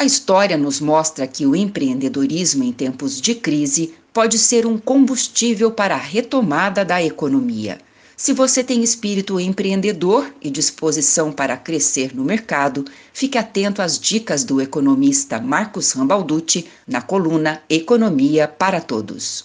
A 0.00 0.04
história 0.06 0.56
nos 0.56 0.80
mostra 0.80 1.26
que 1.26 1.44
o 1.44 1.54
empreendedorismo 1.54 2.64
em 2.64 2.72
tempos 2.72 3.20
de 3.20 3.34
crise 3.34 3.92
pode 4.14 4.38
ser 4.38 4.64
um 4.64 4.78
combustível 4.78 5.70
para 5.70 5.94
a 5.94 5.98
retomada 5.98 6.82
da 6.86 7.02
economia. 7.02 7.76
Se 8.16 8.32
você 8.32 8.64
tem 8.64 8.82
espírito 8.82 9.38
empreendedor 9.38 10.32
e 10.40 10.48
disposição 10.48 11.30
para 11.30 11.54
crescer 11.54 12.16
no 12.16 12.24
mercado, 12.24 12.86
fique 13.12 13.36
atento 13.36 13.82
às 13.82 13.98
dicas 13.98 14.42
do 14.42 14.58
economista 14.58 15.38
Marcos 15.38 15.92
Rambalducci 15.92 16.66
na 16.88 17.02
coluna 17.02 17.60
Economia 17.68 18.48
para 18.48 18.80
Todos. 18.80 19.44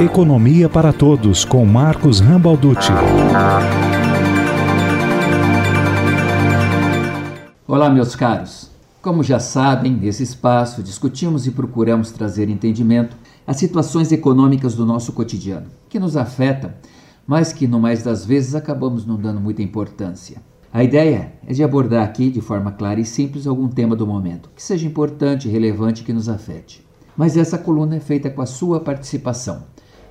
Economia 0.00 0.68
para 0.68 0.92
Todos 0.92 1.44
com 1.44 1.64
Marcos 1.64 2.20
Rambalducci. 2.20 2.92
Olá, 7.68 7.90
meus 7.90 8.14
caros. 8.14 8.70
Como 9.02 9.24
já 9.24 9.40
sabem, 9.40 9.92
nesse 9.92 10.22
espaço 10.22 10.84
discutimos 10.84 11.48
e 11.48 11.50
procuramos 11.50 12.12
trazer 12.12 12.48
entendimento 12.48 13.16
às 13.44 13.56
situações 13.56 14.12
econômicas 14.12 14.76
do 14.76 14.86
nosso 14.86 15.12
cotidiano, 15.12 15.66
que 15.88 15.98
nos 15.98 16.16
afetam, 16.16 16.70
mas 17.26 17.52
que 17.52 17.66
no 17.66 17.80
mais 17.80 18.04
das 18.04 18.24
vezes 18.24 18.54
acabamos 18.54 19.04
não 19.04 19.16
dando 19.16 19.40
muita 19.40 19.62
importância. 19.62 20.40
A 20.72 20.84
ideia 20.84 21.32
é 21.44 21.52
de 21.52 21.64
abordar 21.64 22.04
aqui, 22.04 22.30
de 22.30 22.40
forma 22.40 22.70
clara 22.70 23.00
e 23.00 23.04
simples, 23.04 23.48
algum 23.48 23.66
tema 23.66 23.96
do 23.96 24.06
momento, 24.06 24.48
que 24.54 24.62
seja 24.62 24.86
importante 24.86 25.48
e 25.48 25.50
relevante 25.50 26.04
que 26.04 26.12
nos 26.12 26.28
afete. 26.28 26.86
Mas 27.16 27.36
essa 27.36 27.58
coluna 27.58 27.96
é 27.96 28.00
feita 28.00 28.30
com 28.30 28.42
a 28.42 28.46
sua 28.46 28.78
participação. 28.78 29.64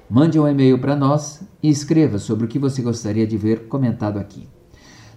Mande 0.09 0.37
um 0.37 0.45
e-mail 0.45 0.77
para 0.77 0.93
nós 0.93 1.41
e 1.63 1.69
escreva 1.69 2.19
sobre 2.19 2.47
o 2.47 2.49
que 2.49 2.59
você 2.59 2.81
gostaria 2.81 3.25
de 3.25 3.37
ver 3.37 3.69
comentado 3.69 4.19
aqui. 4.19 4.45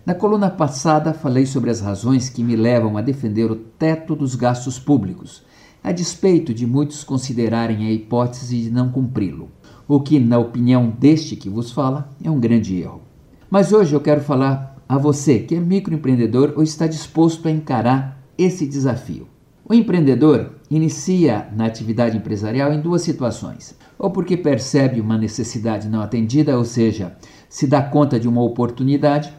Na 0.09 0.15
coluna 0.15 0.49
passada, 0.49 1.13
falei 1.13 1.45
sobre 1.45 1.69
as 1.69 1.83
razões 1.83 2.31
que 2.31 2.43
me 2.43 2.57
levam 2.57 2.97
a 2.97 3.03
defender 3.03 3.51
o 3.51 3.55
teto 3.55 4.17
dos 4.17 4.35
gastos 4.35 4.79
públicos, 4.79 5.43
a 5.85 5.93
despeito 5.93 6.55
de 6.55 6.67
muitos 6.67 7.05
considerarem 7.05 7.87
a 7.87 7.93
hipótese 7.93 8.59
de 8.59 8.71
não 8.71 8.91
cumpri-lo, 8.91 9.51
o 9.87 10.01
que, 10.01 10.19
na 10.19 10.39
opinião 10.39 10.89
deste 10.89 11.37
que 11.37 11.51
vos 11.51 11.73
fala, 11.73 12.09
é 12.25 12.31
um 12.31 12.41
grande 12.41 12.81
erro. 12.81 13.03
Mas 13.51 13.71
hoje 13.71 13.95
eu 13.95 14.01
quero 14.01 14.23
falar 14.23 14.83
a 14.89 14.97
você 14.97 15.41
que 15.41 15.55
é 15.55 15.61
microempreendedor 15.61 16.55
ou 16.57 16.63
está 16.63 16.87
disposto 16.87 17.47
a 17.47 17.51
encarar 17.51 18.19
esse 18.39 18.67
desafio. 18.67 19.29
O 19.63 19.75
empreendedor 19.75 20.55
inicia 20.71 21.51
na 21.55 21.67
atividade 21.67 22.17
empresarial 22.17 22.73
em 22.73 22.81
duas 22.81 23.03
situações: 23.03 23.77
ou 23.99 24.11
porque 24.11 24.39
percebe 24.39 25.03
uma 25.03 25.19
necessidade 25.19 25.87
não 25.87 26.01
atendida, 26.01 26.57
ou 26.57 26.65
seja, 26.65 27.15
se 27.47 27.67
dá 27.67 27.83
conta 27.83 28.19
de 28.19 28.27
uma 28.27 28.43
oportunidade, 28.43 29.31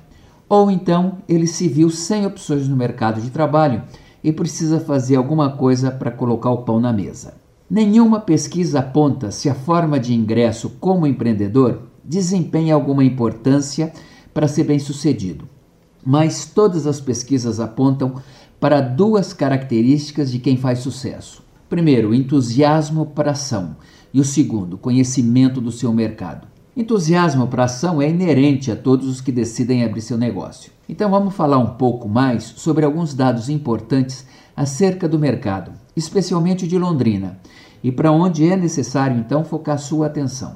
ou 0.50 0.72
então 0.72 1.20
ele 1.30 1.46
se 1.46 1.68
viu 1.68 1.92
sem 1.92 2.26
opções 2.26 2.68
no 2.68 2.76
mercado 2.76 3.22
de 3.22 3.30
trabalho 3.30 3.84
e 4.24 4.34
precisa 4.34 4.80
fazer 4.80 5.16
alguma 5.16 5.52
coisa 5.52 5.92
para 5.92 6.12
colocar 6.12 6.50
o 6.50 6.64
pão 6.64 6.80
na 6.80 6.92
mesa. 6.92 7.36
Nenhuma 7.70 8.20
pesquisa 8.20 8.80
aponta 8.80 9.30
se 9.30 9.48
a 9.48 9.54
forma 9.54 10.00
de 10.00 10.14
ingresso 10.14 10.72
como 10.80 11.06
empreendedor 11.06 11.84
desempenha 12.04 12.74
alguma 12.74 13.04
importância 13.04 13.94
para 14.34 14.48
ser 14.48 14.64
bem-sucedido. 14.64 15.48
Mas 16.04 16.46
todas 16.46 16.88
as 16.88 17.00
pesquisas 17.00 17.60
apontam 17.60 18.16
para 18.60 18.82
duas 18.82 19.34
características 19.34 20.32
de 20.32 20.40
quem 20.40 20.58
faz 20.58 20.80
sucesso. 20.80 21.44
Primeiro, 21.70 22.14
entusiasmo 22.14 23.06
para 23.06 23.32
ação, 23.32 23.78
e 24.12 24.20
o 24.20 24.24
segundo, 24.24 24.78
conhecimento 24.78 25.62
do 25.62 25.72
seu 25.72 25.94
mercado. 25.94 26.48
Entusiasmo 26.80 27.46
para 27.46 27.66
ação 27.66 28.02
é 28.02 28.08
inerente 28.10 28.72
a 28.72 28.76
todos 28.76 29.06
os 29.06 29.20
que 29.20 29.34
decidem 29.34 29.84
abrir 29.84 30.00
seu 30.00 30.18
negócio. 30.18 30.72
Então 30.88 31.12
vamos 31.12 31.36
falar 31.36 31.58
um 31.58 31.76
pouco 31.76 32.08
mais 32.08 32.46
sobre 32.56 32.86
alguns 32.86 33.14
dados 33.14 33.50
importantes 33.50 34.26
acerca 34.56 35.06
do 35.06 35.20
mercado, 35.20 35.74
especialmente 35.94 36.66
de 36.66 36.78
Londrina, 36.78 37.38
e 37.84 37.92
para 37.92 38.14
onde 38.14 38.50
é 38.50 38.56
necessário 38.56 39.18
então 39.18 39.44
focar 39.44 39.78
sua 39.78 40.06
atenção. 40.08 40.56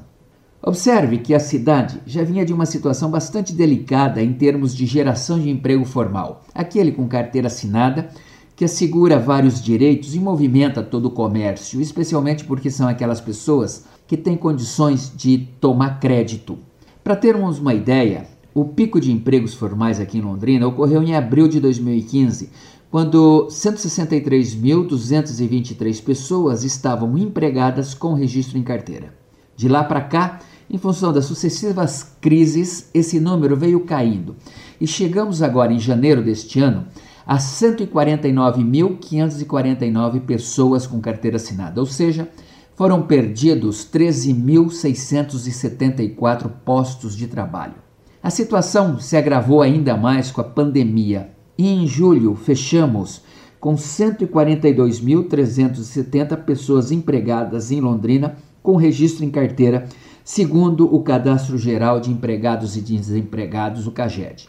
Observe 0.62 1.18
que 1.18 1.34
a 1.34 1.42
cidade 1.42 2.00
já 2.06 2.24
vinha 2.24 2.46
de 2.46 2.54
uma 2.54 2.66
situação 2.66 3.12
bastante 3.12 3.52
delicada 3.52 4.24
em 4.24 4.32
termos 4.32 4.74
de 4.74 4.86
geração 4.86 5.38
de 5.38 5.50
emprego 5.50 5.84
formal, 5.84 6.46
aquele 6.56 6.94
com 6.94 7.06
carteira 7.06 7.48
assinada 7.48 8.08
que 8.56 8.66
assegura 8.66 9.20
vários 9.20 9.62
direitos 9.62 10.16
e 10.16 10.20
movimenta 10.20 10.82
todo 10.84 11.08
o 11.08 11.12
comércio, 11.12 11.82
especialmente 11.82 12.46
porque 12.46 12.70
são 12.70 12.88
aquelas 12.88 13.20
pessoas 13.20 13.86
que 14.08 14.16
têm 14.16 14.38
condições 14.38 15.12
de 15.16 15.50
tomar 15.60 16.00
crédito. 16.00 16.60
Para 17.04 17.16
termos 17.16 17.58
uma 17.60 17.74
ideia, 17.74 18.28
o 18.54 18.66
pico 18.66 19.00
de 19.00 19.12
empregos 19.12 19.56
formais 19.56 20.00
aqui 20.00 20.20
em 20.20 20.22
Londrina 20.22 20.68
ocorreu 20.68 21.02
em 21.02 21.16
abril 21.16 21.48
de 21.48 21.60
2015, 21.60 22.52
quando 22.92 23.48
163.223 23.50 26.04
pessoas 26.04 26.64
estavam 26.64 27.18
empregadas 27.18 27.96
com 27.96 28.14
registro 28.14 28.60
em 28.60 28.64
carteira. 28.64 29.16
De 29.56 29.68
lá 29.68 29.84
para 29.84 30.02
cá, 30.02 30.40
em 30.70 30.78
função 30.78 31.12
das 31.12 31.26
sucessivas 31.26 32.16
crises, 32.22 32.92
esse 32.94 33.20
número 33.20 33.58
veio 33.58 33.80
caindo 33.80 34.36
e 34.80 34.86
chegamos 34.86 35.42
agora 35.42 35.74
em 35.74 35.80
janeiro 35.80 36.24
deste 36.24 36.60
ano 36.60 36.86
a 37.26 37.38
149.549 37.38 40.20
pessoas 40.22 40.86
com 40.86 41.00
carteira 41.00 41.38
assinada, 41.38 41.80
ou 41.80 41.86
seja, 41.86 42.28
foram 42.76 43.04
perdidos 43.04 43.88
13.674 43.92 46.52
postos 46.66 47.16
de 47.16 47.28
trabalho. 47.28 47.76
A 48.22 48.30
situação 48.30 49.00
se 49.00 49.16
agravou 49.18 49.62
ainda 49.62 49.96
mais 49.98 50.32
com 50.32 50.42
a 50.42 50.46
pandemia 50.46 51.32
e 51.58 51.68
em 51.68 51.88
julho 51.88 52.36
fechamos 52.36 53.24
com 53.60 53.74
142.370 53.76 56.38
pessoas 56.44 56.92
empregadas 56.92 57.72
em 57.72 57.80
Londrina 57.80 58.36
com 58.62 58.76
registro 58.76 59.26
em 59.26 59.30
carteira, 59.30 59.88
segundo 60.24 60.94
o 60.94 61.02
Cadastro 61.04 61.58
Geral 61.58 62.00
de 62.00 62.12
Empregados 62.12 62.78
e 62.78 62.82
Desempregados, 62.82 63.88
o 63.88 63.92
CAGED. 63.92 64.48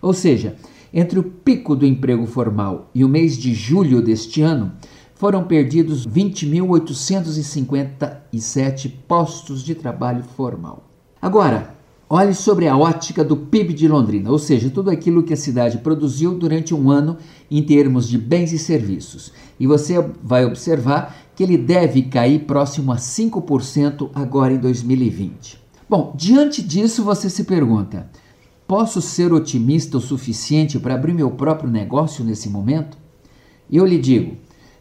Ou 0.00 0.12
seja, 0.12 0.56
entre 0.94 1.18
o 1.18 1.24
pico 1.24 1.74
do 1.74 1.84
emprego 1.84 2.24
formal 2.24 2.88
e 2.94 3.04
o 3.04 3.08
mês 3.08 3.36
de 3.36 3.52
julho 3.52 4.00
deste 4.00 4.40
ano, 4.40 4.70
foram 5.16 5.42
perdidos 5.42 6.06
20.857 6.06 8.92
postos 9.08 9.64
de 9.64 9.74
trabalho 9.74 10.22
formal. 10.22 10.84
Agora, 11.20 11.74
olhe 12.08 12.32
sobre 12.32 12.68
a 12.68 12.76
ótica 12.76 13.24
do 13.24 13.36
PIB 13.36 13.74
de 13.74 13.88
Londrina, 13.88 14.30
ou 14.30 14.38
seja, 14.38 14.70
tudo 14.70 14.90
aquilo 14.90 15.24
que 15.24 15.32
a 15.32 15.36
cidade 15.36 15.78
produziu 15.78 16.34
durante 16.34 16.72
um 16.72 16.88
ano 16.90 17.16
em 17.50 17.60
termos 17.62 18.08
de 18.08 18.16
bens 18.16 18.52
e 18.52 18.58
serviços. 18.58 19.32
E 19.58 19.66
você 19.66 19.94
vai 20.22 20.44
observar 20.44 21.16
que 21.34 21.42
ele 21.42 21.56
deve 21.56 22.02
cair 22.02 22.40
próximo 22.40 22.92
a 22.92 22.96
5% 22.96 24.10
agora 24.14 24.52
em 24.52 24.58
2020. 24.58 25.58
Bom, 25.88 26.14
diante 26.16 26.62
disso 26.62 27.02
você 27.02 27.28
se 27.28 27.42
pergunta: 27.44 28.08
Posso 28.66 29.02
ser 29.02 29.30
otimista 29.30 29.98
o 29.98 30.00
suficiente 30.00 30.78
para 30.78 30.94
abrir 30.94 31.12
meu 31.12 31.30
próprio 31.30 31.70
negócio 31.70 32.24
nesse 32.24 32.48
momento? 32.48 32.96
Eu 33.70 33.84
lhe 33.84 33.98
digo: 33.98 34.38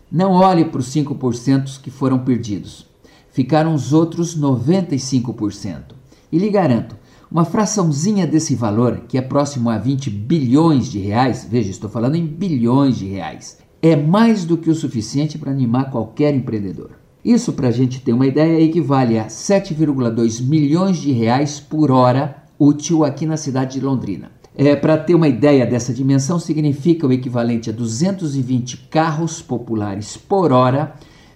não 0.10 0.32
olhe 0.32 0.64
para 0.64 0.80
os 0.80 0.88
5% 0.88 1.82
que 1.82 1.92
foram 1.92 2.20
perdidos. 2.20 2.88
Ficaram 3.30 3.74
os 3.74 3.92
outros 3.92 4.40
95%. 4.40 5.96
E 6.32 6.38
lhe 6.38 6.50
garanto, 6.50 6.96
uma 7.30 7.44
fraçãozinha 7.44 8.26
desse 8.26 8.56
valor, 8.56 9.02
que 9.08 9.18
é 9.18 9.22
próximo 9.22 9.70
a 9.70 9.78
20 9.78 10.10
bilhões 10.10 10.90
de 10.90 11.00
reais, 11.00 11.46
veja, 11.50 11.70
estou 11.70 11.90
falando 11.90 12.16
em 12.16 12.26
bilhões 12.26 12.98
de 12.98 13.08
reais, 13.08 13.58
é 13.82 13.96
mais 13.96 14.46
do 14.46 14.58
que 14.58 14.70
o 14.70 14.76
suficiente 14.76 15.38
para 15.38 15.52
animar 15.52 15.92
qualquer 15.92 16.34
empreendedor. 16.34 16.92
Isso, 17.26 17.52
para 17.54 17.68
a 17.68 17.72
gente 17.72 18.02
ter 18.02 18.14
uma 18.14 18.28
ideia, 18.28 18.62
equivale 18.62 19.18
a 19.20 19.28
7,2 19.28 20.42
milhões 20.42 20.98
de 20.98 21.12
reais 21.12 21.60
por 21.60 21.92
hora 21.92 22.43
útil 22.64 23.04
aqui 23.04 23.26
na 23.26 23.36
cidade 23.36 23.80
de 23.80 23.86
Londrina. 23.86 24.32
É, 24.56 24.76
Para 24.76 24.98
ter 24.98 25.16
uma 25.16 25.28
ideia 25.28 25.66
dessa 25.66 25.94
dimensão, 25.94 26.40
significa 26.40 27.06
o 27.06 27.12
equivalente 27.12 27.70
a 27.70 27.74
220 27.74 28.78
carros 28.90 29.42
populares 29.42 30.16
por 30.16 30.52
hora 30.52 30.94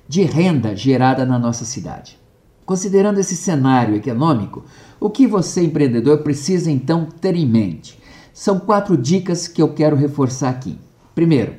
de 0.08 0.22
renda 0.22 0.76
gerada 0.76 1.26
na 1.26 1.38
nossa 1.38 1.66
cidade. 1.66 2.18
Considerando 2.66 3.20
esse 3.20 3.36
cenário 3.36 3.96
econômico, 3.96 4.64
o 5.00 5.10
que 5.10 5.28
você, 5.28 5.64
empreendedor, 5.64 6.20
precisa 6.20 6.72
então 6.72 7.06
ter 7.06 7.36
em 7.36 7.46
mente? 7.46 8.00
São 8.34 8.60
quatro 8.60 8.96
dicas 8.96 9.48
que 9.48 9.62
eu 9.62 9.74
quero 9.74 9.96
reforçar 9.96 10.50
aqui. 10.50 10.78
Primeiro, 11.16 11.56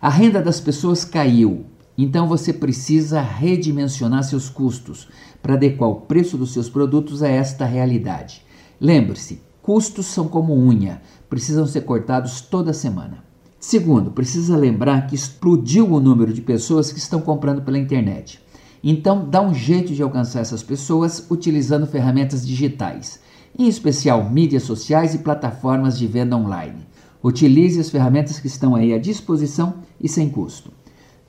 a 0.00 0.08
renda 0.08 0.40
das 0.40 0.60
pessoas 0.60 1.04
caiu, 1.04 1.66
então 1.98 2.28
você 2.28 2.52
precisa 2.52 3.20
redimensionar 3.20 4.22
seus 4.22 4.48
custos 4.48 5.08
para 5.42 5.54
adequar 5.54 5.90
o 5.90 6.02
preço 6.02 6.38
dos 6.38 6.52
seus 6.52 6.68
produtos 6.68 7.22
a 7.22 7.28
esta 7.28 7.64
realidade. 7.64 8.44
Lembre-se, 8.80 9.42
custos 9.60 10.06
são 10.06 10.26
como 10.26 10.56
unha, 10.56 11.02
precisam 11.28 11.66
ser 11.66 11.82
cortados 11.82 12.40
toda 12.40 12.72
semana. 12.72 13.22
Segundo, 13.60 14.10
precisa 14.10 14.56
lembrar 14.56 15.06
que 15.06 15.14
explodiu 15.14 15.92
o 15.92 16.00
número 16.00 16.32
de 16.32 16.40
pessoas 16.40 16.90
que 16.90 16.98
estão 16.98 17.20
comprando 17.20 17.60
pela 17.60 17.78
internet. 17.78 18.40
Então, 18.82 19.28
dá 19.28 19.42
um 19.42 19.52
jeito 19.52 19.92
de 19.92 20.02
alcançar 20.02 20.40
essas 20.40 20.62
pessoas 20.62 21.26
utilizando 21.30 21.86
ferramentas 21.86 22.46
digitais, 22.46 23.20
em 23.58 23.68
especial 23.68 24.30
mídias 24.30 24.62
sociais 24.62 25.14
e 25.14 25.18
plataformas 25.18 25.98
de 25.98 26.06
venda 26.06 26.34
online. 26.34 26.86
Utilize 27.22 27.78
as 27.78 27.90
ferramentas 27.90 28.40
que 28.40 28.46
estão 28.46 28.74
aí 28.74 28.94
à 28.94 28.98
disposição 28.98 29.74
e 30.00 30.08
sem 30.08 30.30
custo. 30.30 30.72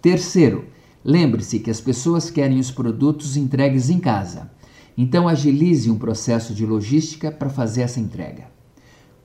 Terceiro, 0.01 0.63
lembre-se 1.03 1.59
que 1.59 1.69
as 1.69 1.81
pessoas 1.81 2.29
querem 2.29 2.59
os 2.59 2.71
produtos 2.71 3.35
entregues 3.35 3.89
em 3.89 3.99
casa. 3.99 4.49
Então 5.01 5.27
agilize 5.27 5.89
um 5.89 5.97
processo 5.97 6.53
de 6.53 6.63
logística 6.63 7.31
para 7.31 7.49
fazer 7.49 7.81
essa 7.81 7.99
entrega. 7.99 8.43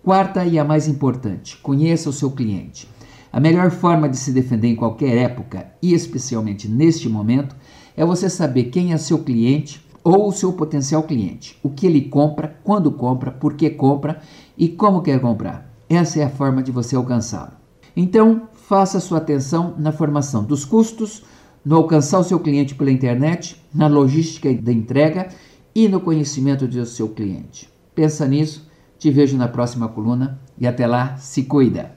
Quarta 0.02 0.42
e 0.42 0.58
a 0.58 0.64
mais 0.64 0.88
importante, 0.88 1.58
conheça 1.58 2.08
o 2.08 2.14
seu 2.14 2.30
cliente. 2.30 2.88
A 3.30 3.38
melhor 3.38 3.70
forma 3.70 4.08
de 4.08 4.16
se 4.16 4.32
defender 4.32 4.68
em 4.68 4.74
qualquer 4.74 5.14
época, 5.18 5.66
e 5.82 5.92
especialmente 5.92 6.66
neste 6.66 7.10
momento, 7.10 7.54
é 7.94 8.06
você 8.06 8.30
saber 8.30 8.70
quem 8.70 8.94
é 8.94 8.96
seu 8.96 9.18
cliente 9.18 9.86
ou 10.02 10.28
o 10.28 10.32
seu 10.32 10.50
potencial 10.54 11.02
cliente, 11.02 11.58
o 11.62 11.68
que 11.68 11.86
ele 11.86 12.08
compra, 12.08 12.58
quando 12.64 12.90
compra, 12.90 13.30
por 13.30 13.52
que 13.52 13.68
compra 13.68 14.22
e 14.56 14.70
como 14.70 15.02
quer 15.02 15.20
comprar. 15.20 15.70
Essa 15.90 16.20
é 16.20 16.24
a 16.24 16.30
forma 16.30 16.62
de 16.62 16.72
você 16.72 16.96
alcançá-lo. 16.96 17.52
Então, 17.94 18.48
faça 18.54 18.98
sua 18.98 19.18
atenção 19.18 19.74
na 19.76 19.92
formação 19.92 20.42
dos 20.42 20.64
custos, 20.64 21.22
no 21.62 21.76
alcançar 21.76 22.20
o 22.20 22.24
seu 22.24 22.40
cliente 22.40 22.74
pela 22.74 22.90
internet, 22.90 23.60
na 23.74 23.88
logística 23.88 24.50
da 24.54 24.72
entrega 24.72 25.28
e 25.76 25.88
no 25.88 26.00
conhecimento 26.00 26.66
do 26.66 26.86
seu 26.86 27.10
cliente. 27.10 27.68
Pensa 27.94 28.26
nisso, 28.26 28.66
te 28.98 29.10
vejo 29.10 29.36
na 29.36 29.46
próxima 29.46 29.86
coluna 29.86 30.40
e 30.58 30.66
até 30.66 30.86
lá, 30.86 31.18
se 31.18 31.42
cuida. 31.42 31.94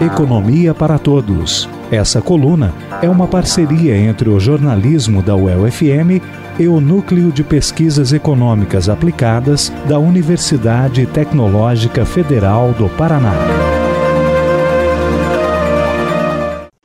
Economia 0.00 0.72
para 0.72 1.00
Todos. 1.00 1.68
Essa 1.90 2.22
coluna 2.22 2.72
é 3.02 3.08
uma 3.08 3.26
parceria 3.26 3.96
entre 3.96 4.28
o 4.28 4.38
jornalismo 4.38 5.20
da 5.20 5.34
UEL-FM 5.34 6.22
e 6.60 6.68
o 6.68 6.80
Núcleo 6.80 7.32
de 7.32 7.42
Pesquisas 7.42 8.12
Econômicas 8.12 8.88
Aplicadas 8.88 9.72
da 9.88 9.98
Universidade 9.98 11.06
Tecnológica 11.06 12.06
Federal 12.06 12.72
do 12.72 12.88
Paraná. 12.90 13.34